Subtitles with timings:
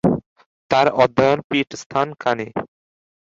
[0.71, 2.47] তার অধ্যায়ন পীঠস্থান কাণী।